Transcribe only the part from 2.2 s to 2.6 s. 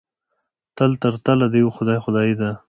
ده.